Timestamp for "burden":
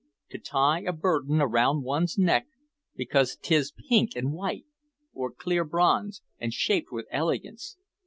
0.91-1.39